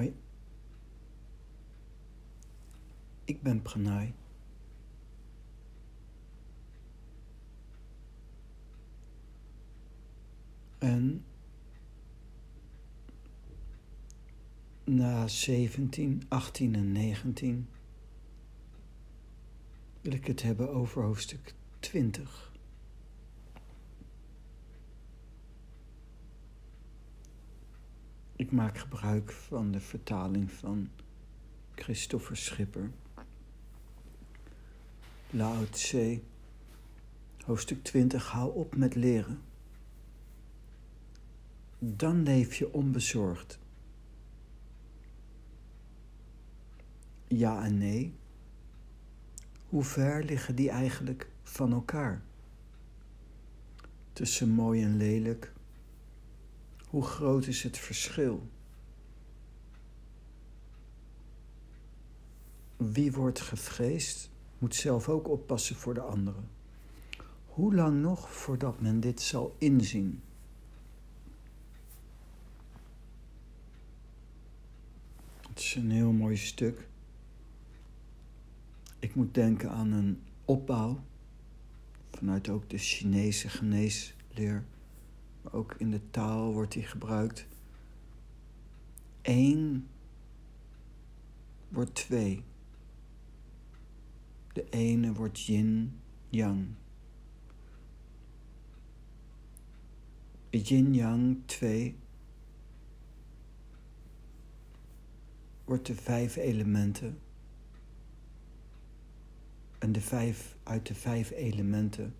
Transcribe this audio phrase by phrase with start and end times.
[0.00, 0.14] Hoi.
[3.24, 4.14] Ik ben Pranay.
[10.78, 11.24] En
[14.84, 17.68] na 17, 18 en 19
[20.00, 22.49] wil ik het hebben over hoofdstuk 20.
[28.50, 30.88] Ik maak gebruik van de vertaling van
[31.74, 32.90] Christopher Schipper.
[35.30, 36.20] Lao Tse,
[37.44, 39.40] hoofdstuk 20, hou op met leren.
[41.78, 43.58] Dan leef je onbezorgd.
[47.28, 48.14] Ja en nee.
[49.68, 52.22] Hoe ver liggen die eigenlijk van elkaar?
[54.12, 55.52] Tussen mooi en lelijk.
[56.90, 58.48] Hoe groot is het verschil?
[62.76, 66.48] Wie wordt gevreesd, moet zelf ook oppassen voor de anderen.
[67.46, 70.22] Hoe lang nog voordat men dit zal inzien?
[75.48, 76.88] Het is een heel mooi stuk.
[78.98, 81.00] Ik moet denken aan een opbouw
[82.10, 84.64] vanuit ook de Chinese geneesleer.
[85.42, 87.46] Ook in de taal wordt die gebruikt.
[89.22, 89.88] Eén
[91.68, 92.44] wordt twee.
[94.52, 96.66] De ene wordt yin, yang.
[100.50, 101.98] Yin, yang, twee
[105.64, 107.18] wordt de vijf elementen.
[109.78, 112.14] En de vijf, uit de vijf elementen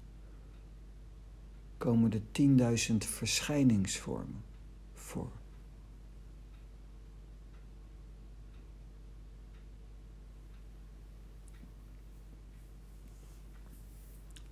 [1.81, 4.45] komen de tienduizend verschijningsvormen
[4.92, 5.31] voor.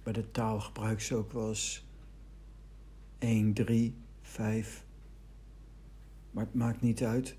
[0.02, 1.86] Bij de taal gebruik ze ook wel eens
[3.18, 4.84] 1, 3, 5.
[6.30, 7.36] Maar het maakt niet uit.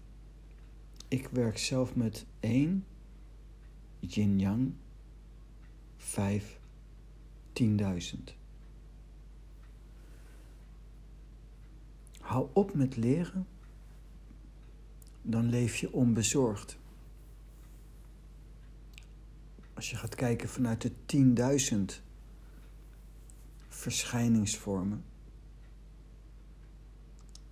[1.07, 2.85] Ik werk zelf met 1,
[3.99, 4.73] yin-yang,
[5.97, 6.59] 5,
[7.53, 8.38] 10.000.
[12.29, 13.47] Hou op met leren,
[15.21, 16.77] dan leef je onbezorgd.
[19.73, 20.91] Als je gaat kijken vanuit de
[21.99, 22.03] 10.000
[23.67, 25.03] verschijningsvormen,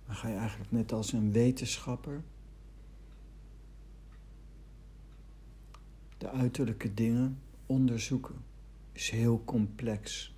[0.06, 2.22] dan ga je eigenlijk net als een wetenschapper
[6.18, 8.44] de uiterlijke dingen onderzoeken.
[8.92, 10.34] Is heel complex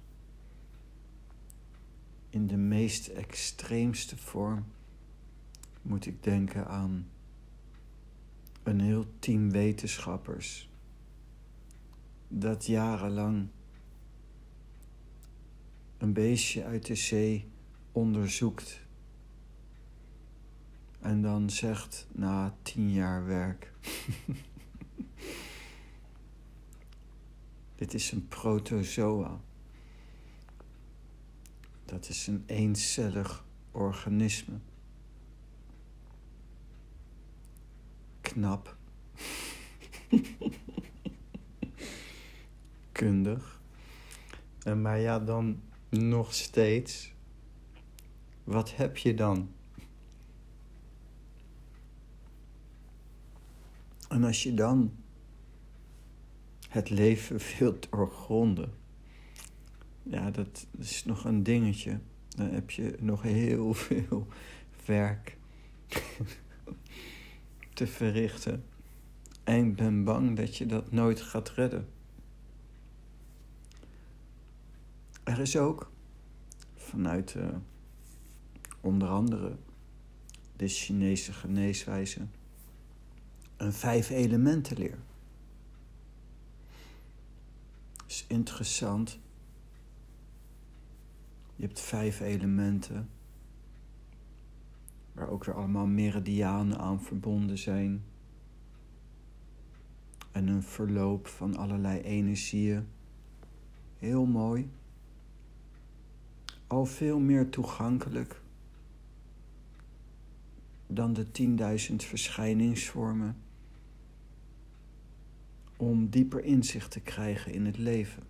[2.30, 4.64] in de meest extreemste vorm
[5.82, 7.08] moet ik denken aan
[8.62, 10.70] een heel team wetenschappers
[12.28, 13.48] dat jarenlang
[15.98, 17.48] een beestje uit de zee
[17.92, 18.80] onderzoekt
[21.00, 23.72] en dan zegt na tien jaar werk.
[27.74, 29.40] Dit is een protozoa.
[31.90, 34.58] Dat is een eencellig organisme.
[38.20, 38.76] Knap.
[42.92, 43.60] Kundig.
[44.62, 47.12] En maar ja, dan nog steeds.
[48.44, 49.54] Wat heb je dan?
[54.08, 54.96] En als je dan
[56.68, 58.79] het leven wilt doorgronden
[60.02, 61.98] ja, dat is nog een dingetje.
[62.28, 64.26] Dan heb je nog heel veel
[64.84, 65.36] werk
[67.74, 68.64] te verrichten.
[69.44, 71.88] En ik ben bang dat je dat nooit gaat redden.
[75.24, 75.90] Er is ook
[76.74, 77.48] vanuit uh,
[78.80, 79.56] onder andere
[80.56, 82.26] de Chinese geneeswijze
[83.56, 84.98] een vijf elementen leer.
[88.10, 89.18] is interessant
[91.60, 93.10] je hebt vijf elementen,
[95.12, 98.04] waar ook weer allemaal meridianen aan verbonden zijn.
[100.32, 102.86] En een verloop van allerlei energieën.
[103.98, 104.70] Heel mooi.
[106.66, 108.42] Al veel meer toegankelijk
[110.86, 111.26] dan de
[111.90, 113.36] 10.000 verschijningsvormen.
[115.76, 118.29] Om dieper inzicht te krijgen in het leven.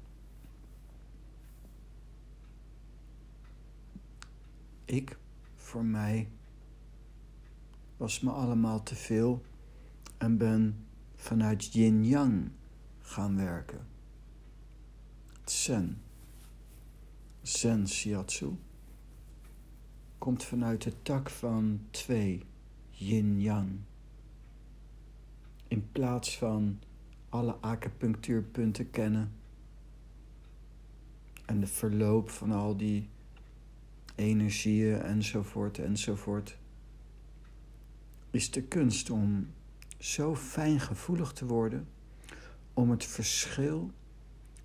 [4.90, 5.19] Ik,
[5.54, 6.28] voor mij,
[7.96, 9.42] was me allemaal te veel.
[10.20, 12.50] en ben vanuit yin-yang
[12.98, 13.87] gaan werken.
[15.44, 16.02] Zen,
[17.42, 18.50] Zen Shiatsu,
[20.19, 22.42] komt vanuit de tak van twee,
[22.90, 23.70] yin-yang.
[25.69, 26.78] In plaats van
[27.28, 29.32] alle acupunctuurpunten kennen
[31.46, 33.08] en de verloop van al die
[34.20, 36.58] energieën enzovoort enzovoort,
[38.31, 39.49] is de kunst om
[39.99, 41.88] zo fijngevoelig te worden
[42.75, 43.90] om het verschil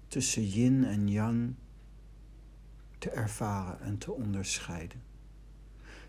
[0.07, 1.53] tussen yin en yang
[2.97, 5.01] te ervaren en te onderscheiden.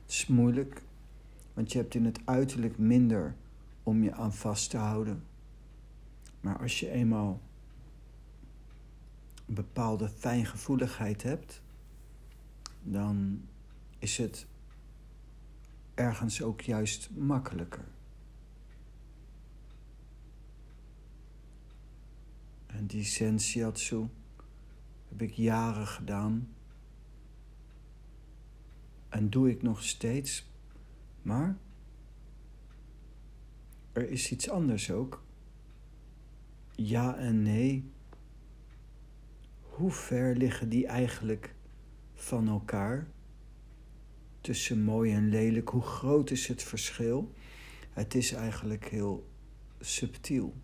[0.03, 0.83] Het is moeilijk,
[1.55, 3.35] want je hebt in het uiterlijk minder
[3.83, 5.25] om je aan vast te houden.
[6.41, 7.41] Maar als je eenmaal
[9.47, 11.63] een bepaalde fijngevoeligheid hebt,
[12.89, 13.43] dan
[13.99, 14.47] is het
[15.95, 17.85] ergens ook juist makkelijker.
[22.67, 24.07] En die sensiatsu
[25.09, 26.49] heb ik jaren gedaan.
[29.09, 30.51] En doe ik nog steeds.
[31.23, 31.57] Maar
[33.93, 35.25] er is iets anders ook.
[36.75, 37.91] Ja en nee.
[39.61, 41.56] Hoe ver liggen die eigenlijk
[42.17, 43.07] van elkaar?
[44.41, 47.33] Tussen mooi en lelijk, hoe groot is het verschil?
[47.91, 49.29] Het is eigenlijk heel
[49.81, 50.55] subtiel.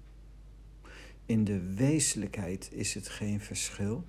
[1.27, 4.05] In de wezenlijkheid is het geen verschil.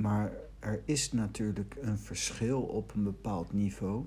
[0.00, 4.06] Maar er is natuurlijk een verschil op een bepaald niveau.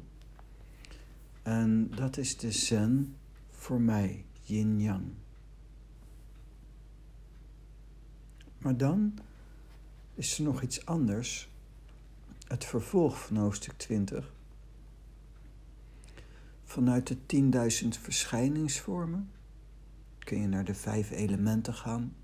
[1.41, 3.15] En dat is de zen
[3.49, 5.03] voor mij, yin-yang.
[8.57, 9.13] Maar dan
[10.21, 11.49] is er nog iets anders.
[12.47, 14.33] Het vervolg van hoofdstuk 20.
[16.63, 17.17] Vanuit de
[17.83, 19.31] 10.000 verschijningsvormen
[20.19, 22.15] kun je naar de vijf elementen gaan.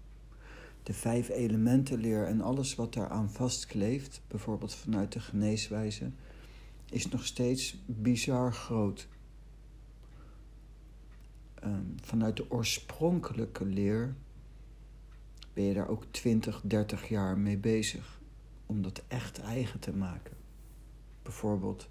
[0.83, 6.11] De vijf elementen leer en alles wat daaraan vastkleeft, bijvoorbeeld vanuit de geneeswijze,
[6.89, 9.07] is nog steeds bizar groot.
[11.53, 14.15] Ehm, vanuit de oorspronkelijke leer
[15.57, 18.21] ben je daar ook 20, 30 jaar mee bezig
[18.65, 20.37] om dat echt eigen te maken.
[21.21, 21.89] Bijvoorbeeld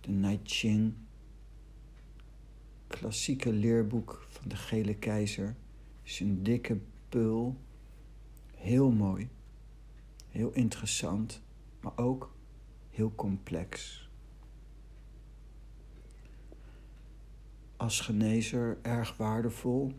[0.00, 0.94] de Naiching
[2.86, 5.56] klassieke leerboek van de Gele Keizer.
[6.02, 7.56] is een dikke pul.
[8.54, 9.28] Heel mooi.
[10.28, 11.42] Heel interessant.
[11.80, 12.34] Maar ook
[12.90, 14.00] heel complex.
[17.76, 19.92] Als genezer erg waardevol.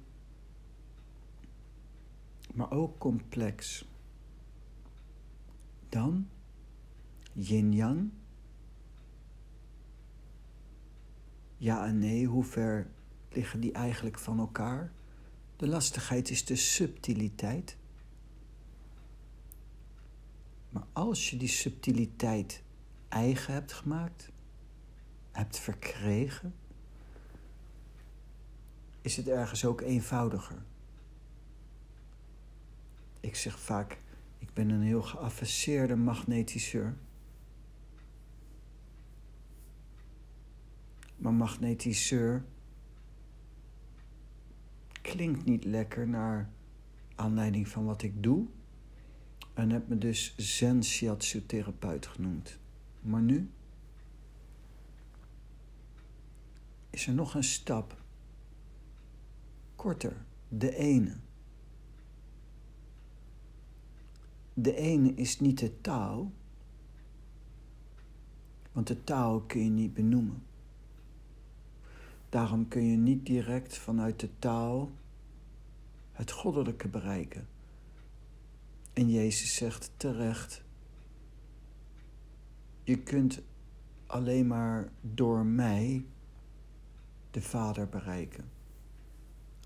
[2.53, 3.87] Maar ook complex.
[5.89, 6.29] Dan
[7.33, 8.11] yin-yang
[11.63, 12.87] Ja en nee, hoe ver
[13.29, 14.93] liggen die eigenlijk van elkaar?
[15.55, 17.77] De lastigheid is de subtiliteit.
[20.69, 22.63] Maar als je die subtiliteit
[23.07, 24.31] eigen hebt gemaakt,
[25.31, 26.55] hebt verkregen,
[29.01, 30.63] is het ergens ook eenvoudiger.
[33.23, 33.97] Ik zeg vaak,
[34.37, 36.97] ik ben een heel geavanceerde magnetiseur.
[41.15, 42.45] Maar magnetiseur
[45.01, 46.49] klinkt niet lekker naar
[47.15, 48.47] aanleiding van wat ik doe.
[49.53, 50.83] En heb me dus Zen
[52.05, 52.59] genoemd.
[53.01, 53.51] Maar nu
[56.89, 58.01] is er nog een stap.
[59.75, 61.15] Korter, de ene.
[64.53, 66.31] De ene is niet de taal,
[68.71, 70.43] want de taal kun je niet benoemen.
[72.29, 74.91] Daarom kun je niet direct vanuit de taal
[76.11, 77.47] het goddelijke bereiken.
[78.93, 80.63] En Jezus zegt terecht:
[82.83, 83.41] Je kunt
[84.05, 86.05] alleen maar door mij
[87.31, 88.49] de Vader bereiken.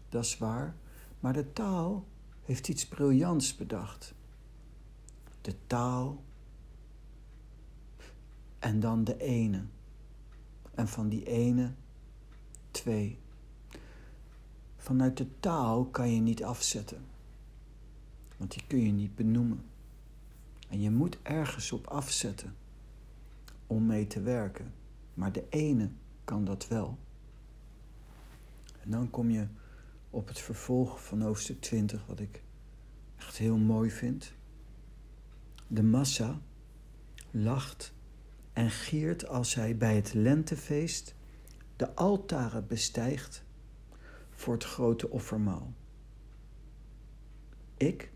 [0.10, 0.76] Dat is waar,
[1.20, 2.06] maar de taal
[2.42, 4.16] heeft iets briljants bedacht.
[5.48, 6.24] De taal
[8.60, 9.64] en dan de ene.
[10.76, 11.74] En van die ene
[12.72, 13.20] Twee.
[14.78, 17.06] Vanuit de taal kan je niet afzetten.
[18.38, 19.66] Want die kun je niet benoemen.
[20.70, 22.56] En je moet ergens op afzetten
[23.68, 24.74] om mee te werken.
[25.14, 25.90] Maar de ene
[26.24, 26.98] kan dat wel.
[28.82, 29.48] En dan kom je
[30.10, 32.44] op het vervolg van hoofdstuk 20, wat ik
[33.18, 34.36] echt heel mooi vind.
[35.68, 36.42] De massa
[37.32, 37.94] lacht
[38.54, 41.16] en giert als hij bij het lentefeest
[41.76, 43.44] de altaren bestijgt
[44.30, 45.74] voor het grote offermaal.
[47.78, 48.12] Ik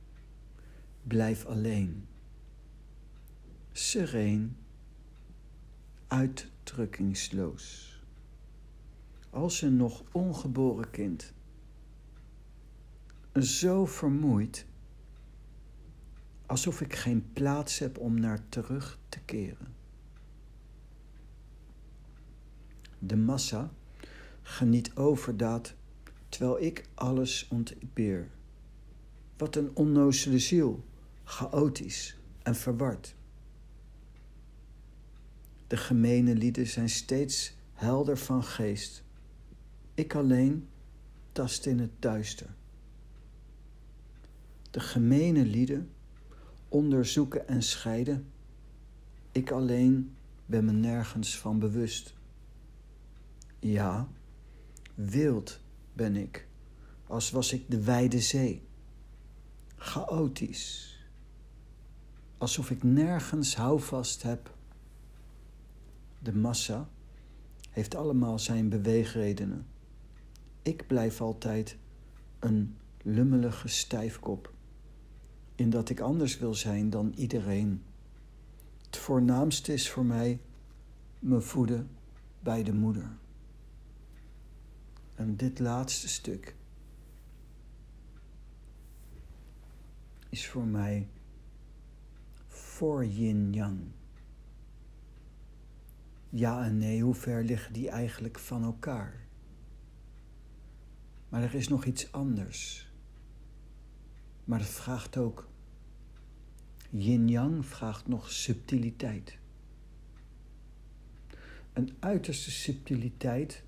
[1.04, 2.08] blijf alleen,
[3.72, 4.58] sereen,
[6.08, 7.96] uitdrukkingsloos,
[9.30, 11.34] als een nog ongeboren kind,
[13.34, 14.66] zo vermoeid
[16.52, 19.74] alsof ik geen plaats heb om naar terug te keren.
[23.00, 23.72] De massa
[24.42, 25.74] geniet overdaad
[26.30, 28.30] terwijl ik alles ontbeer.
[29.38, 30.86] Wat een onnozele ziel,
[31.24, 33.16] chaotisch en verward.
[35.68, 39.04] De gemene lieden zijn steeds helder van geest.
[39.94, 40.68] Ik alleen
[41.32, 42.56] tast in het duister.
[44.72, 45.90] De gemene lieden
[46.72, 48.32] onderzoeken en scheiden.
[49.32, 52.14] Ik alleen ben me nergens van bewust.
[53.60, 54.08] Ja,
[54.96, 55.60] wild
[55.94, 56.48] ben ik,
[57.08, 58.68] als was ik de wijde zee.
[59.76, 61.00] Chaotisch,
[62.38, 64.56] alsof ik nergens houvast heb.
[66.20, 66.90] De massa
[67.70, 69.66] heeft allemaal zijn beweegredenen.
[70.62, 71.78] Ik blijf altijd
[72.40, 74.54] een lummelige stijfkop,
[75.62, 77.84] in dat ik anders wil zijn dan iedereen.
[78.86, 80.40] Het voornaamste is voor mij
[81.20, 81.90] me voeden
[82.40, 83.18] bij de moeder.
[85.16, 86.56] En dit laatste stuk
[90.30, 91.10] is voor mij
[92.48, 93.80] voor yin-yang.
[96.30, 99.28] Ja en nee, hoe ver liggen die eigenlijk van elkaar?
[101.30, 102.92] Maar er is nog iets anders.
[104.44, 105.51] Maar het vraagt ook.
[106.92, 109.38] Yin-yang vraagt nog subtiliteit.
[111.74, 113.64] Een uiterste subtiliteit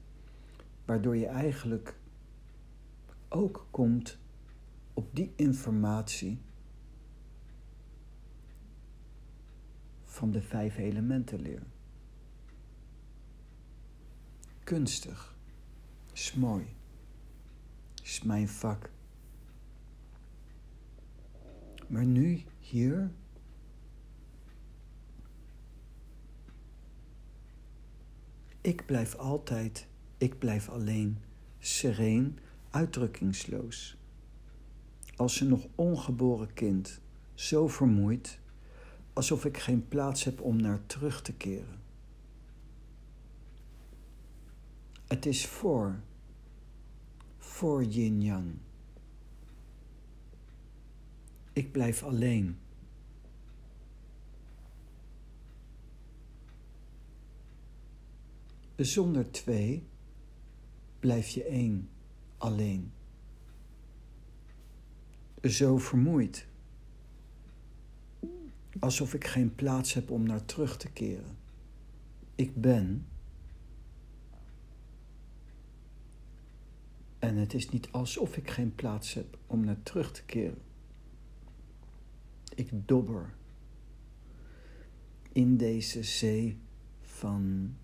[0.86, 1.96] waardoor je eigenlijk
[3.30, 4.18] ook komt
[4.94, 6.39] op die informatie
[10.03, 11.63] van de vijf elementen leer.
[14.63, 15.36] Kunstig,
[16.13, 16.65] is mooi,
[18.03, 18.89] is mijn vak.
[21.93, 23.12] Maar nu, hier,
[28.62, 29.88] ik blijf altijd
[30.23, 31.17] ik blijf alleen,
[31.59, 33.97] sereen, uitdrukkingsloos.
[35.15, 37.01] Als een nog ongeboren kind,
[37.33, 38.39] zo vermoeid,
[39.13, 41.81] alsof ik geen plaats heb om naar terug te keren.
[45.07, 46.00] Het is voor,
[47.38, 48.51] voor yin-yang.
[51.53, 52.57] Ik blijf alleen.
[58.75, 59.88] Zonder twee
[61.00, 61.89] blijf je één,
[62.38, 62.91] alleen.
[65.41, 66.48] Zo vermoeid.
[68.79, 71.38] Alsof ik geen plaats heb om naar terug te keren.
[72.36, 73.07] Ik ben.
[77.19, 80.62] En het is niet alsof ik geen plaats heb om naar terug te keren.
[82.55, 83.33] Ik dobber
[85.31, 86.57] in deze zee
[87.01, 87.75] van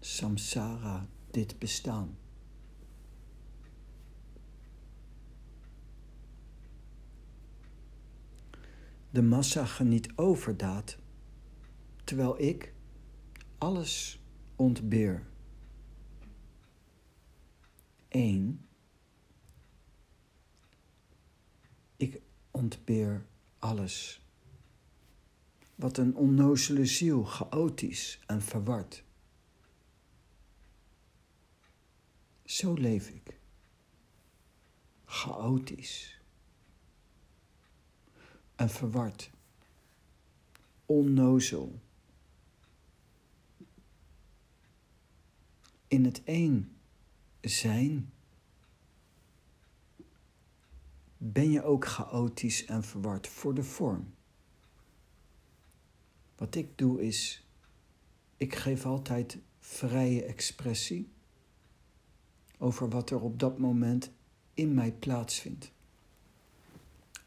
[0.00, 2.16] samsara dit bestaan.
[9.10, 10.98] De massa geniet overdaad,
[12.04, 12.74] terwijl ik
[13.58, 14.20] alles
[14.56, 15.26] ontbeer.
[18.08, 18.66] 1.
[21.96, 22.20] Ik
[22.50, 23.26] ontbeer
[23.58, 24.20] alles.
[25.74, 29.04] Wat een onnozele ziel, chaotisch en verward.
[32.44, 33.38] Zo leef ik.
[35.04, 36.20] Chaotisch.
[38.54, 39.30] En verward.
[40.86, 41.80] Onnozel.
[45.88, 46.76] In het één
[47.40, 48.12] zijn
[51.18, 54.14] ben je ook chaotisch en verward voor de vorm.
[56.36, 57.46] Wat ik doe is,
[58.36, 61.08] ik geef altijd vrije expressie
[62.58, 64.10] over wat er op dat moment
[64.54, 65.72] in mij plaatsvindt.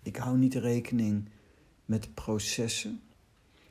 [0.03, 1.29] Ik hou niet rekening
[1.85, 3.01] met processen.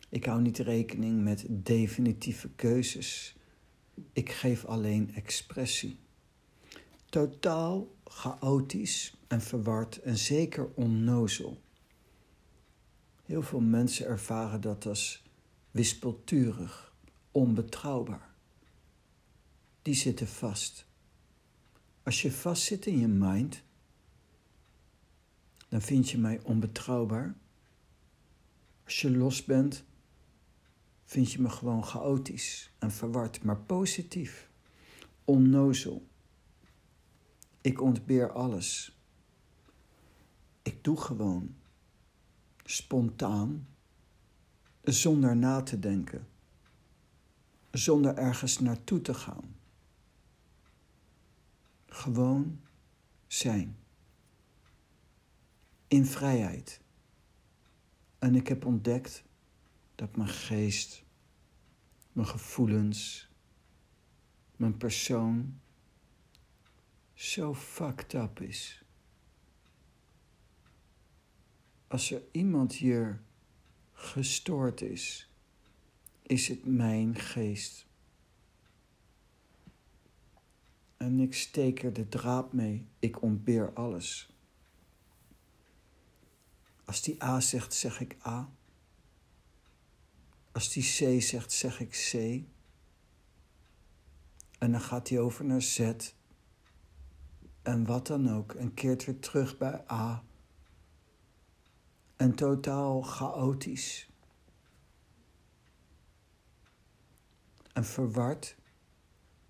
[0.09, 3.37] Ik hou niet rekening met definitieve keuzes.
[4.12, 5.99] Ik geef alleen expressie.
[7.09, 11.63] Totaal chaotisch en verward en zeker onnozel.
[13.25, 15.25] Heel veel mensen ervaren dat als
[15.71, 16.95] wispelturig,
[17.31, 18.29] onbetrouwbaar.
[19.83, 20.87] die zitten vast.
[22.03, 23.63] Als je vast zit in je mind,
[25.69, 27.37] dan vind je mij onbetrouwbaar.
[28.85, 29.85] Als je los bent,
[31.05, 34.51] vind je me gewoon chaotisch en verward, maar positief,
[35.25, 36.07] onnozel.
[37.61, 39.00] Ik ontbeer alles.
[40.71, 41.57] Ik doe gewoon,
[42.65, 43.69] spontaan,
[44.83, 46.29] zonder na te denken,
[47.71, 49.57] zonder ergens naartoe te gaan.
[51.87, 52.61] Gewoon
[53.27, 53.79] zijn.
[55.89, 56.81] In vrijheid.
[58.19, 59.25] En ik heb ontdekt
[59.95, 61.05] dat mijn geest,
[62.12, 63.31] mijn gevoelens,
[64.57, 65.61] mijn persoon
[67.15, 68.85] zo fucked up is.
[71.91, 73.23] Als er iemand hier
[73.93, 75.31] gestoord is,
[76.23, 77.87] is het mijn geest.
[80.97, 84.35] En ik steek er de draad mee, ik ontbeer alles.
[86.85, 88.53] Als die A zegt, zeg ik A.
[90.53, 92.15] Als die C zegt, zeg ik C.
[94.59, 95.93] En dan gaat hij over naar Z.
[97.63, 98.55] En wat dan ook.
[98.55, 100.25] En keert weer terug bij A.
[102.21, 104.11] En totaal chaotisch.
[107.73, 108.57] En verward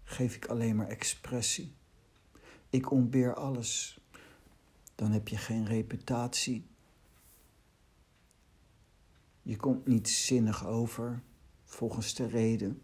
[0.03, 1.75] geef ik alleen maar expressie.
[2.69, 4.01] Ik ontbeer alles.
[4.95, 6.67] Dan heb je geen reputatie.
[9.43, 11.23] Je komt niet zinnig over
[11.65, 12.83] volgens de reden,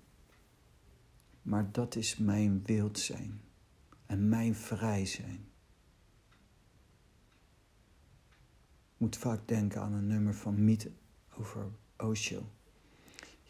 [1.42, 3.40] maar dat is mijn wild zijn
[4.06, 5.48] en mijn vrij zijn.
[8.85, 10.92] Ik moet vaak denken aan een nummer van Miete
[11.38, 12.50] over Osho.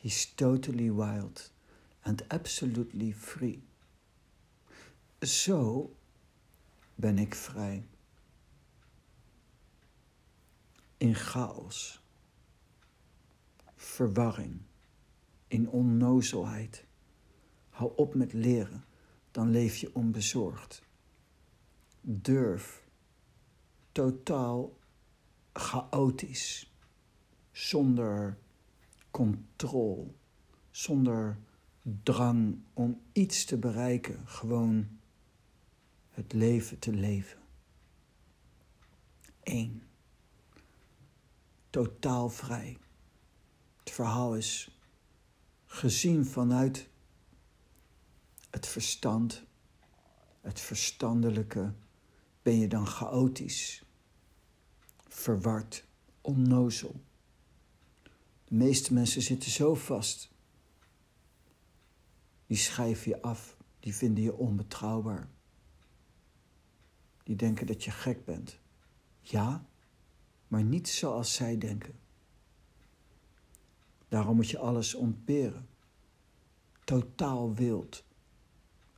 [0.01, 1.53] He's totally wild
[2.01, 3.63] and absolutely free.
[5.21, 5.91] Zo
[6.95, 7.87] ben ik vrij.
[10.97, 12.05] In chaos
[13.87, 14.61] verwarring,
[15.49, 16.85] in onnozelheid.
[17.69, 18.85] Hou op met leren,
[19.31, 20.83] dan leef je onbezorgd.
[22.01, 22.83] Durf,
[23.93, 24.77] totaal
[25.61, 26.73] chaotisch,
[27.53, 28.39] zonder
[29.11, 30.07] controle,
[30.71, 31.39] zonder
[32.03, 34.89] drang om iets te bereiken, gewoon
[36.11, 37.39] het leven te leven.
[39.43, 39.83] Eén.
[41.71, 42.79] Totaal vrij.
[43.79, 44.79] Het verhaal is
[45.65, 46.89] gezien vanuit
[48.51, 49.45] het verstand,
[50.41, 51.73] het verstandelijke,
[52.43, 53.85] ben je dan chaotisch,
[55.27, 55.85] verward,
[56.21, 57.01] onnozel.
[58.45, 60.31] De meeste mensen zitten zo vast.
[62.47, 65.29] Die schrijven je af, die vinden je onbetrouwbaar.
[67.23, 68.59] Die denken dat je gek bent.
[69.21, 69.67] Ja,
[70.49, 71.95] maar niet zoals zij denken.
[74.09, 75.69] Daarom moet je alles ontberen.
[76.85, 78.05] Totaal wild,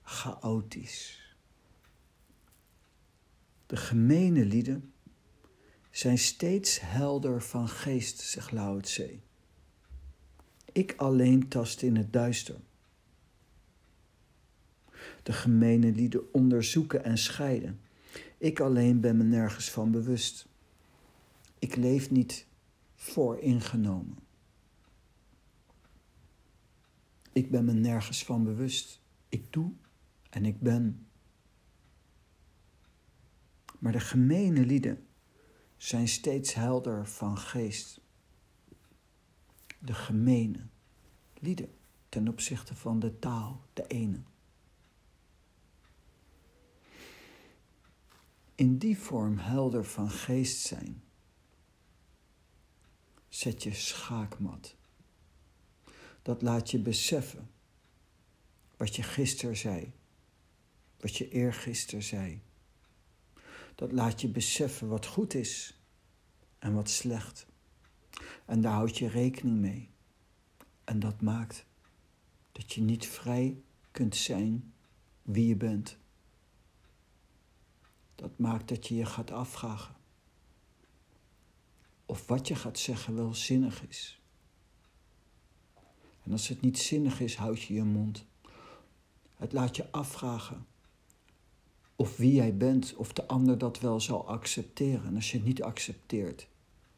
[0.02, 1.34] chaotisch.
[3.66, 4.92] De gemene lieden
[5.98, 9.18] zijn steeds helder van geest, zegt Lao Tse.
[10.72, 12.56] Ik alleen tast in het duister.
[15.22, 17.80] De gemene lieden onderzoeken en scheiden.
[18.36, 20.46] Ik alleen ben me nergens van bewust.
[21.58, 22.46] Ik leef niet
[22.94, 24.18] vooringenomen.
[27.32, 29.00] Ik ben me nergens van bewust.
[29.28, 29.72] Ik doe
[30.30, 31.06] en ik ben.
[33.78, 35.07] Maar de gemene lieden
[35.78, 38.00] zijn steeds helder van geest.
[39.78, 40.66] De gemene
[41.34, 41.74] lieden
[42.08, 44.20] ten opzichte van de taal, de ene.
[48.54, 51.02] In die vorm helder van geest zijn,
[53.28, 54.76] zet je schaakmat
[56.22, 57.50] dat laat je beseffen
[58.76, 59.92] wat je gisteren zei,
[61.00, 62.40] wat je eergisteren zei.
[63.78, 65.80] Dat laat je beseffen wat goed is
[66.58, 67.46] en wat slecht.
[68.44, 69.90] En daar houd je rekening mee.
[70.84, 71.66] En dat maakt
[72.52, 74.72] dat je niet vrij kunt zijn
[75.22, 75.98] wie je bent.
[78.14, 79.96] Dat maakt dat je je gaat afvragen
[82.06, 84.20] of wat je gaat zeggen wel zinnig is.
[86.22, 88.26] En als het niet zinnig is, houd je je mond.
[89.36, 90.66] Het laat je afvragen
[92.00, 95.04] of wie jij bent, of de ander dat wel zal accepteren.
[95.06, 96.48] En als je het niet accepteert,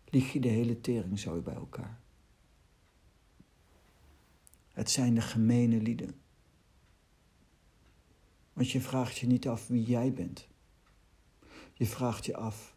[0.04, 2.00] lieg je de hele tering zo bij elkaar.
[4.72, 6.14] Het zijn de gemene lieden.
[8.52, 10.48] Want je vraagt je niet af wie jij bent.
[11.74, 12.74] Je vraagt je af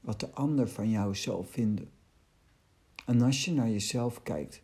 [0.00, 1.90] wat de ander van jou zal vinden.
[3.06, 4.62] En als je naar jezelf kijkt,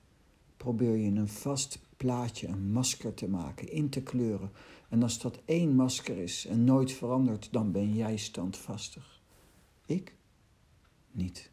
[0.56, 4.50] probeer je een vast plaatje, een masker te maken, in te kleuren.
[4.88, 9.20] En als dat één masker is en nooit verandert, dan ben jij standvastig.
[9.86, 10.16] Ik
[11.10, 11.50] niet.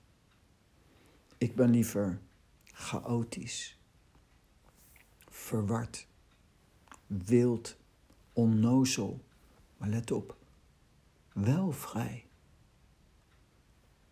[1.38, 2.22] Ik ben liever
[2.64, 3.80] chaotisch,
[5.30, 6.08] verward,
[7.08, 7.78] wild,
[8.34, 9.24] onnozel,
[9.78, 10.38] maar let op,
[11.34, 12.26] wel vrij.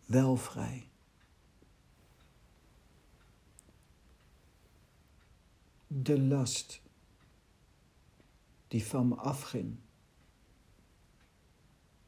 [0.06, 0.88] Wel vrij.
[5.86, 6.83] De last
[8.68, 9.76] die van me afging.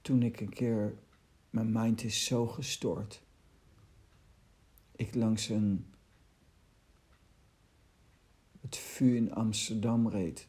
[0.00, 0.98] Toen ik een keer,
[1.50, 3.22] mijn mind is zo gestoord.
[4.92, 5.86] Ik langs een,
[8.60, 10.48] het vuur in Amsterdam reed.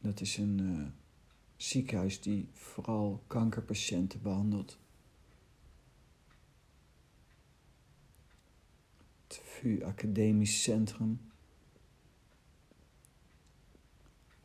[0.00, 0.86] Dat is een uh,
[1.56, 4.78] ziekenhuis die vooral kankerpatiënten behandelt.
[9.26, 11.32] Het VU Academisch Centrum.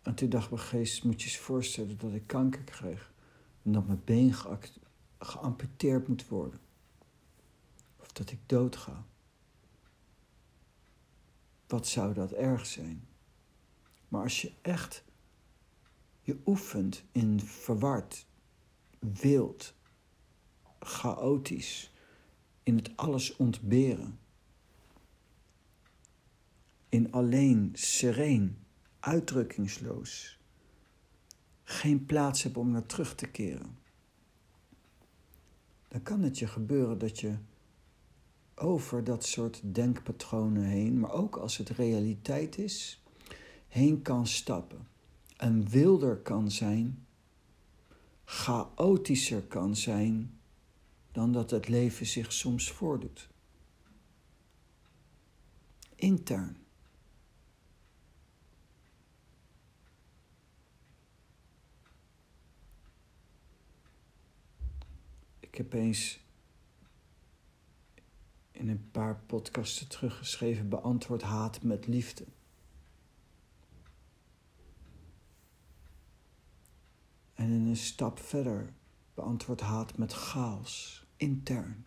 [0.10, 3.14] En toen dacht mijn geest, moet je eens voorstellen dat ik kanker kreeg.
[3.64, 4.34] En dat mijn been
[5.20, 6.60] geamputeerd moet worden.
[8.00, 9.06] Of dat ik dood ga.
[11.68, 13.08] Wat zou dat erg zijn?
[14.08, 15.04] Maar als je echt
[16.22, 18.26] je oefent in verward,
[19.00, 19.74] wild,
[20.80, 21.92] chaotisch,
[22.64, 24.20] in het alles ontberen.
[26.90, 28.58] In alleen, sereen,
[29.00, 30.40] uitdrukkingsloos.
[31.64, 33.78] Geen plaats hebben om naar terug te keren.
[35.88, 37.38] Dan kan het je gebeuren dat je
[38.56, 43.04] over dat soort denkpatronen heen, maar ook als het realiteit is,
[43.68, 44.88] heen kan stappen
[45.38, 47.06] en wilder kan zijn,
[48.26, 50.40] chaotischer kan zijn
[51.12, 53.30] dan dat het leven zich soms voordoet.
[55.96, 56.59] Intern.
[65.50, 66.20] Ik heb eens
[68.52, 72.26] in een paar podcasten teruggeschreven: beantwoord haat met liefde.
[77.34, 78.74] En in een stap verder
[79.14, 81.86] beantwoord haat met chaos, intern.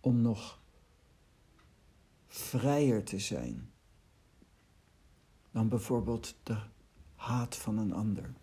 [0.00, 0.60] Om nog
[2.28, 3.72] vrijer te zijn
[5.50, 6.58] dan bijvoorbeeld de
[7.14, 8.34] haat van een ander.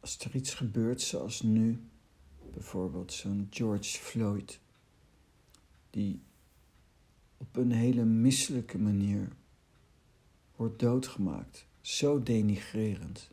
[0.00, 1.80] Als er iets gebeurt zoals nu,
[2.52, 4.60] bijvoorbeeld zo'n George Floyd,
[5.90, 6.20] die
[7.36, 9.28] op een hele misselijke manier
[10.56, 11.66] wordt doodgemaakt.
[11.80, 13.30] Zo denigrerend.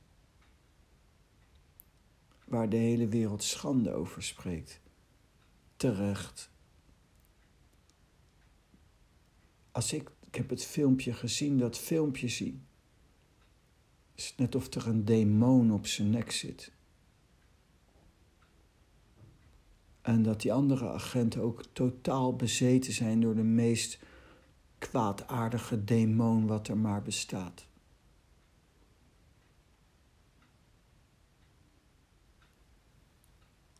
[2.45, 4.79] Waar de hele wereld schande over spreekt.
[5.77, 6.49] Terecht.
[9.71, 12.61] Als ik, ik heb het filmpje gezien, dat filmpje zie.
[14.15, 16.71] Is net of er een demon op zijn nek zit.
[20.01, 23.99] En dat die andere agenten ook totaal bezeten zijn door de meest
[24.77, 27.67] kwaadaardige demon wat er maar bestaat.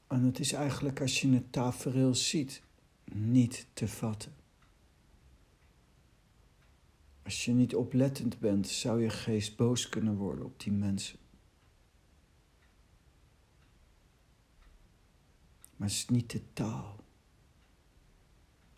[0.07, 2.61] En het is eigenlijk als je het tafereel ziet,
[3.11, 4.44] niet te vatten.
[7.25, 11.19] Als je niet oplettend bent, zou je geest boos kunnen worden op die mensen.
[15.75, 17.03] Maar het is niet de taal.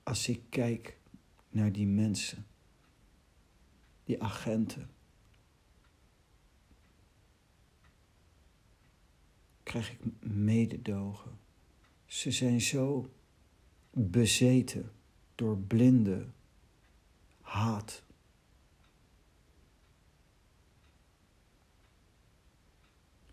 [0.04, 0.98] Als ik kijk
[1.50, 2.46] naar die mensen,
[4.04, 4.90] die agenten,
[9.64, 11.40] krijg ik mededogen.
[12.06, 13.14] Ze zijn zo
[13.92, 14.92] bezeten
[15.36, 16.28] door blinde
[17.42, 18.06] haat.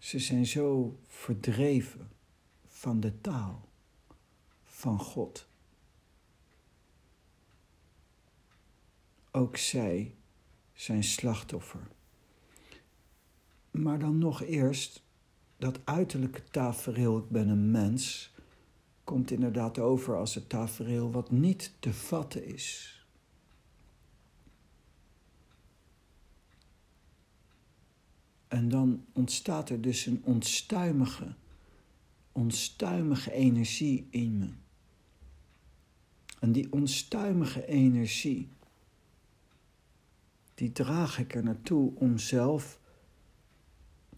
[0.05, 2.11] Ze zijn zo verdreven
[2.67, 3.69] van de taal
[4.65, 5.49] van God.
[9.31, 10.15] Ook zij
[10.73, 11.89] zijn slachtoffer.
[13.71, 15.03] Maar dan nog eerst,
[15.57, 18.35] dat uiterlijke tafereel, ik ben een mens,
[19.05, 22.99] komt inderdaad over als het tafereel wat niet te vatten is.
[28.55, 31.35] En dan ontstaat er dus een onstuimige
[32.33, 34.49] onstuimige energie in me.
[36.41, 38.49] En die onstuimige energie,
[40.55, 42.81] die draag ik er naartoe om zelf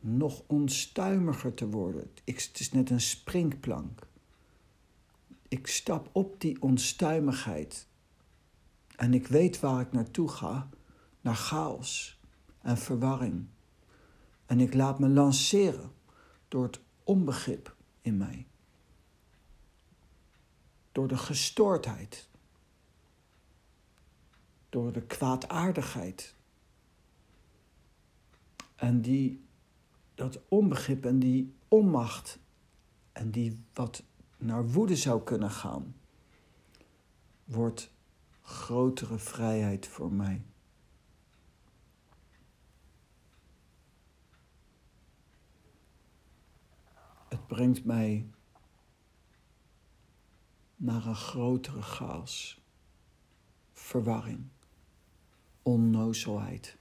[0.00, 2.10] nog onstuimiger te worden.
[2.24, 4.06] Ik, het is net een springplank.
[5.48, 7.86] Ik stap op die onstuimigheid
[8.96, 10.68] en ik weet waar ik naartoe ga,
[11.20, 12.20] naar chaos
[12.62, 13.46] en verwarring.
[14.46, 15.92] En ik laat me lanceren
[16.48, 18.46] door het onbegrip in mij.
[20.92, 22.28] Door de gestoordheid.
[24.68, 26.34] Door de kwaadaardigheid.
[28.76, 29.44] En die,
[30.14, 32.38] dat onbegrip en die onmacht
[33.12, 34.02] en die wat
[34.36, 35.96] naar woede zou kunnen gaan,
[37.44, 37.90] wordt
[38.42, 40.42] grotere vrijheid voor mij.
[47.36, 48.26] Het brengt mij
[50.76, 52.60] naar een grotere chaos,
[53.72, 54.44] verwarring,
[55.62, 56.76] onnozelheid.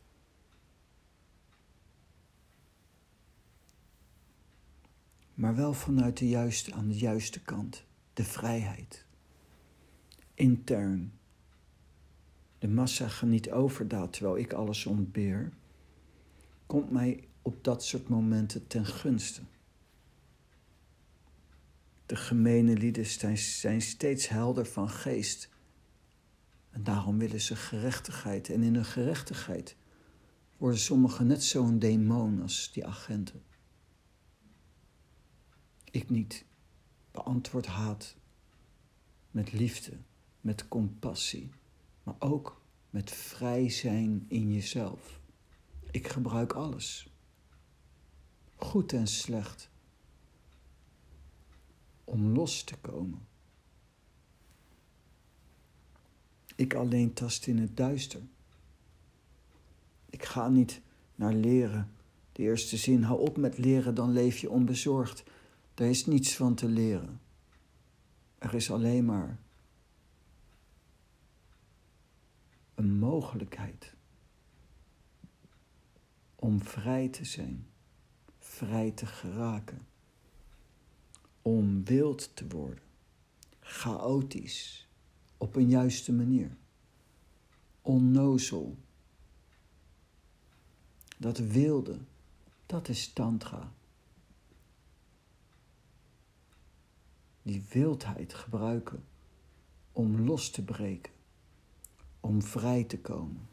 [5.33, 9.05] Maar wel vanuit de juiste, aan de juiste kant, de vrijheid.
[10.33, 11.13] Intern.
[12.59, 15.51] De massa geniet overdaad terwijl ik alles ontbeer,
[16.65, 19.41] komt mij op dat soort momenten ten gunste.
[22.05, 23.05] De gemene lieden
[23.37, 25.49] zijn steeds helder van geest.
[26.69, 28.49] En daarom willen ze gerechtigheid.
[28.49, 29.75] En in hun gerechtigheid
[30.57, 33.43] worden sommigen net zo'n demon als die agenten.
[35.91, 36.45] Ik niet.
[37.11, 38.15] Beantwoord haat
[39.31, 39.97] met liefde,
[40.41, 41.49] met compassie,
[42.03, 45.19] maar ook met vrij zijn in jezelf.
[45.91, 47.09] Ik gebruik alles.
[48.55, 49.69] Goed en slecht
[52.05, 53.27] om los te komen.
[56.55, 58.21] Ik alleen tast in het duister.
[60.09, 60.81] Ik ga niet
[61.15, 61.91] naar leren.
[62.31, 65.23] De eerste zin, hou op met leren, dan leef je onbezorgd.
[65.73, 67.21] Daar is niets van te leren.
[68.37, 69.39] Er is alleen maar
[72.75, 73.93] een mogelijkheid
[76.35, 77.67] om vrij te zijn,
[78.39, 79.87] vrij te geraken
[81.45, 82.83] om wild te worden,
[83.59, 84.87] chaotisch,
[85.37, 86.57] op een juiste manier,
[87.81, 88.77] onnozel.
[91.17, 91.97] Dat wilde,
[92.65, 93.73] dat is tantra.
[97.41, 99.03] Die wildheid gebruiken
[99.91, 101.13] om los te breken,
[102.19, 103.47] om vrij te komen.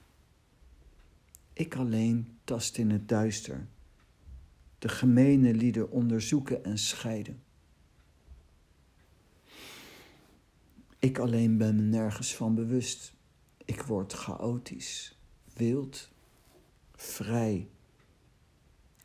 [1.52, 3.66] Ik alleen tast in het duister,
[4.78, 7.42] de gemene lieden onderzoeken en scheiden.
[11.02, 13.12] Ik alleen ben me nergens van bewust.
[13.64, 15.18] Ik word chaotisch,
[15.54, 16.08] wild,
[16.94, 17.68] vrij.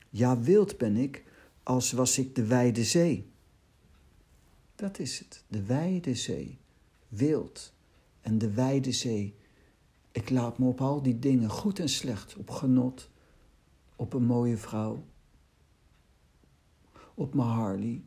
[0.09, 1.23] Ja, wild ben ik
[1.63, 3.31] als was ik de wijde zee.
[4.75, 6.57] Dat is het, de wijde zee,
[7.07, 7.73] wild
[8.21, 9.35] en de wijde zee.
[10.11, 13.09] Ik laat me op al die dingen, goed en slecht, op genot,
[13.95, 15.05] op een mooie vrouw,
[17.13, 18.03] op mijn Harley,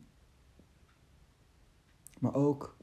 [2.19, 2.79] maar ook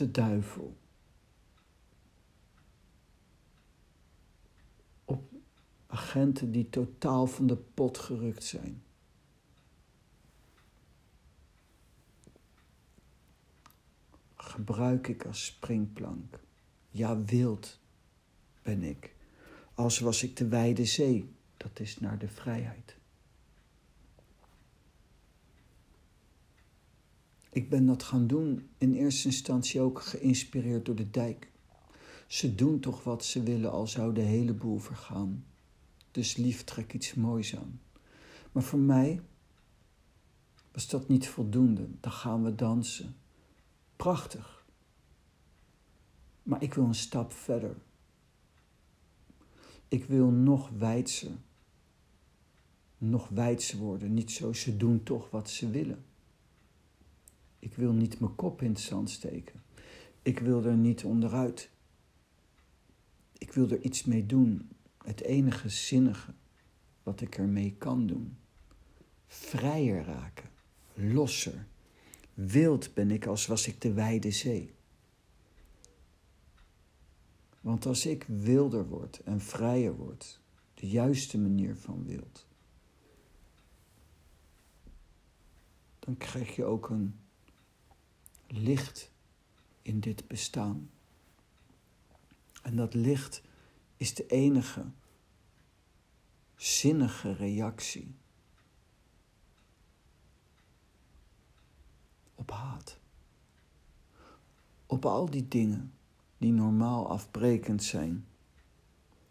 [0.00, 0.76] de duivel.
[5.04, 5.32] Op
[5.86, 8.82] agenten die totaal van de pot gerukt zijn.
[14.36, 16.40] Gebruik ik als springplank.
[16.90, 17.80] Ja, wild
[18.62, 19.14] ben ik.
[19.74, 21.34] Als was ik de wijde zee.
[21.56, 22.99] Dat is naar de vrijheid.
[27.50, 31.50] Ik ben dat gaan doen in eerste instantie ook geïnspireerd door de dijk.
[32.26, 35.44] Ze doen toch wat ze willen, al zou de hele boel vergaan.
[36.10, 37.80] Dus lief trek iets moois aan.
[38.52, 39.20] Maar voor mij
[40.72, 41.88] was dat niet voldoende.
[42.00, 43.16] Dan gaan we dansen.
[43.96, 44.64] Prachtig.
[46.42, 47.76] Maar ik wil een stap verder.
[49.88, 51.30] Ik wil nog wijdser.
[52.98, 54.14] Nog wijdser worden.
[54.14, 56.04] Niet zo, ze doen toch wat ze willen.
[57.60, 59.62] Ik wil niet mijn kop in het zand steken.
[60.22, 61.70] Ik wil er niet onderuit.
[63.38, 64.68] Ik wil er iets mee doen.
[65.04, 66.34] Het enige zinnige
[67.02, 68.36] wat ik ermee kan doen.
[69.26, 70.50] Vrijer raken,
[70.94, 71.66] losser.
[72.34, 74.72] Wild ben ik als was ik de wijde zee.
[77.60, 80.40] Want als ik wilder word en vrijer word,
[80.74, 82.46] de juiste manier van wild,
[85.98, 87.14] dan krijg je ook een
[88.50, 89.10] licht
[89.82, 90.90] in dit bestaan.
[92.62, 93.42] En dat licht
[93.96, 94.84] is de enige
[96.56, 98.14] zinnige reactie
[102.34, 102.98] op haat.
[104.86, 105.92] Op al die dingen
[106.38, 108.26] die normaal afbrekend zijn.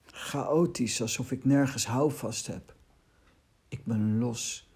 [0.06, 2.76] Chaotisch, alsof ik nergens houvast heb.
[3.68, 4.70] Ik ben los.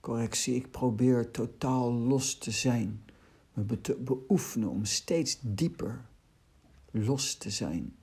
[0.00, 3.04] Correctie, ik probeer totaal los te zijn.
[3.56, 6.04] Me beoefenen om steeds dieper
[6.90, 7.96] los te zijn.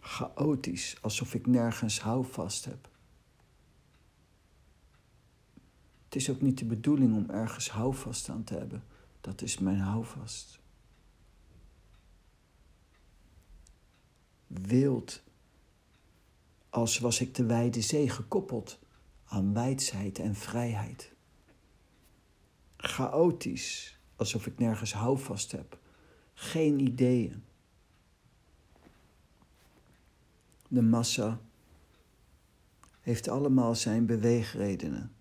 [0.00, 2.88] Chaotisch, alsof ik nergens houvast heb.
[6.04, 8.84] Het is ook niet de bedoeling om ergens houvast aan te hebben.
[9.20, 10.58] Dat is mijn houvast.
[14.46, 15.22] Wild,
[16.70, 18.78] als was ik de wijde zee gekoppeld
[19.24, 21.15] aan wijsheid en vrijheid.
[22.76, 25.78] Chaotisch, alsof ik nergens houvast heb,
[26.34, 27.44] geen ideeën.
[30.68, 31.40] De massa
[33.00, 35.14] heeft allemaal zijn beweegredenen.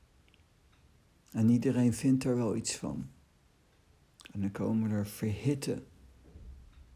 [1.32, 3.10] En iedereen vindt er wel iets van.
[4.32, 5.84] En dan komen er verhitte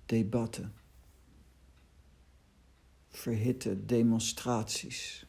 [0.05, 0.73] debatten,
[3.09, 5.25] verhitte demonstraties.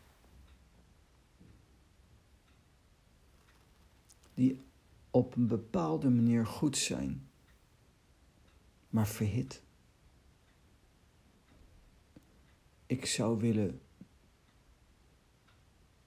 [4.35, 4.61] Die
[5.11, 7.29] op een bepaalde manier goed zijn,
[8.89, 9.63] maar verhit.
[12.87, 13.81] Ik zou willen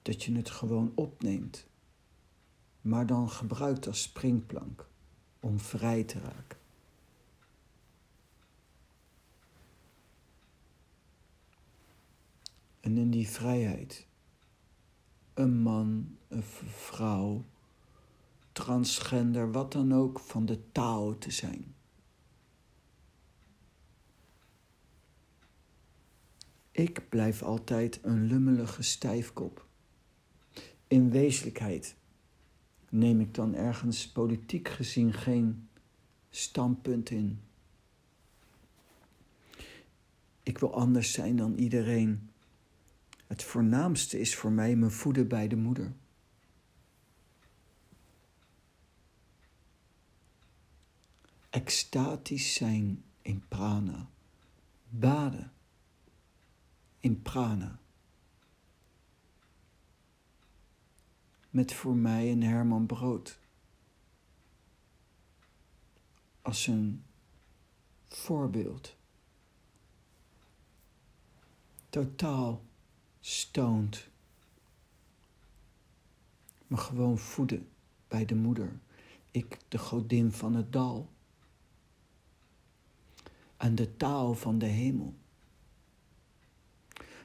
[0.02, 1.66] dat je het gewoon opneemt,
[2.80, 4.88] maar dan gebruikt als springplank
[5.40, 6.58] om vrij te raken.
[12.80, 14.06] En in die vrijheid,
[15.34, 17.44] een man, een vrouw,
[18.54, 21.74] transgender, wat dan ook, van de taal te zijn.
[26.70, 29.66] Ik blijf altijd een lummelige stijfkop.
[30.86, 31.96] In wezenlijkheid
[32.90, 35.68] neem ik dan ergens politiek gezien geen
[36.30, 37.40] standpunt in.
[40.42, 42.30] Ik wil anders zijn dan iedereen.
[43.26, 45.92] Het voornaamste is voor mij mijn voeden bij de moeder.
[51.54, 54.08] Extatisch zijn in prana.
[54.88, 55.52] Baden
[57.00, 57.78] in prana.
[61.50, 63.38] met voor mij een Herman Brood.
[66.42, 67.04] Als een
[68.08, 68.96] voorbeeld.
[71.88, 72.64] Totaal
[73.20, 74.08] stoned.
[76.66, 77.68] Me gewoon voeden
[78.08, 78.80] bij de moeder.
[79.30, 81.13] Ik, de godin van het dal.
[83.64, 85.14] En de taal van de hemel.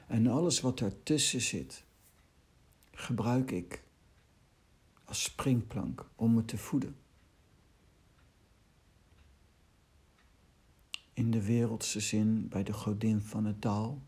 [0.06, 1.84] En alles wat ertussen zit,
[2.92, 3.82] gebruik ik
[5.04, 6.96] als springplank om me te voeden.
[11.12, 14.02] In de wereldse zin bij de godin van het dal.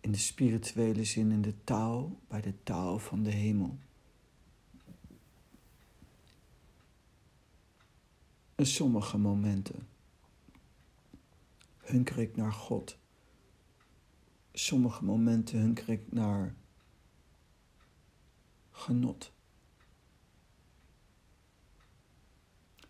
[0.00, 3.78] In de spirituele zin in de taal bij de taal van de hemel.
[8.54, 9.90] En sommige momenten
[11.82, 12.98] hunker ik naar God.
[14.52, 16.54] Sommige momenten hunker ik naar
[18.70, 19.32] genot.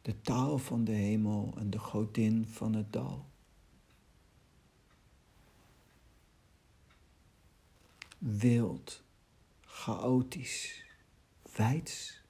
[0.02, 3.31] De taal van de hemel en de godin van het dal.
[8.18, 9.02] Wild,
[9.61, 10.85] chaotisch,
[11.57, 12.21] wijds.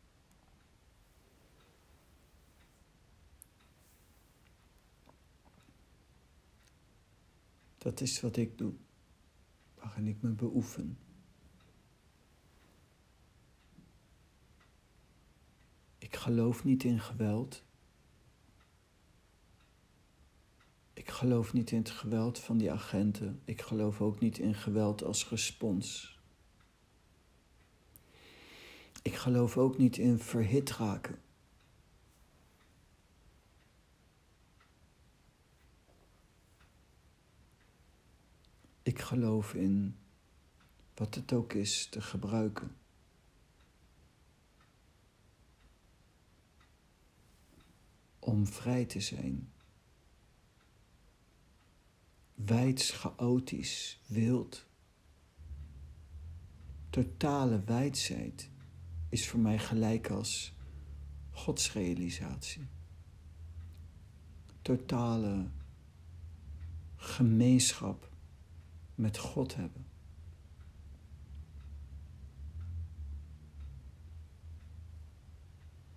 [7.83, 8.73] Dat is wat ik doe,
[9.75, 10.99] waarin ik me beoefen.
[15.99, 17.65] Ik geloof niet in geweld.
[20.93, 23.41] Ik geloof niet in het geweld van die agenten.
[23.45, 26.19] Ik geloof ook niet in geweld als respons.
[29.03, 31.19] Ik geloof ook niet in verhit raken.
[38.83, 39.97] Ik geloof in
[40.95, 42.77] wat het ook is te gebruiken.
[48.25, 49.53] om vrij te zijn.
[52.35, 54.67] Wijds, chaotisch, wild.
[56.91, 58.51] Totale wijsheid
[59.09, 60.53] is voor mij gelijk als
[61.31, 62.67] godsrealisatie.
[64.63, 65.51] Totale
[66.97, 68.12] gemeenschap
[69.03, 69.87] met God hebben.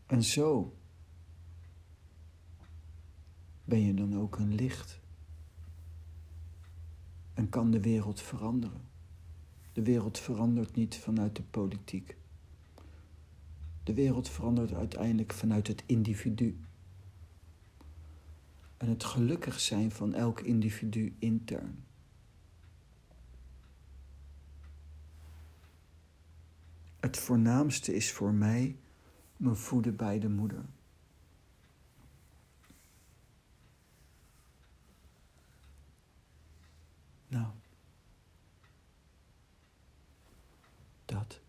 [0.06, 0.78] En zo
[3.64, 5.00] ben je dan ook een licht
[7.34, 8.82] en kan de wereld veranderen.
[9.74, 12.18] De wereld verandert niet vanuit de politiek.
[13.84, 16.60] De wereld verandert uiteindelijk vanuit het individu.
[18.78, 21.84] En het gelukkig zijn van elk individu intern.
[27.06, 28.78] Het voornaamste is voor mij
[29.38, 30.66] mijn voeden bij de moeder.
[37.28, 37.48] Nou,
[41.06, 41.45] dat.